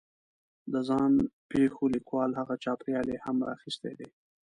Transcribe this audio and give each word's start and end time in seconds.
د 0.71 0.73
ځان 0.87 1.11
پېښو 1.51 1.83
لیکوال 1.95 2.31
هغه 2.39 2.55
چاپېریال 2.63 3.07
یې 3.13 3.17
هم 3.25 3.37
را 3.45 3.51
اخستی 3.55 3.93
دی 3.99 4.09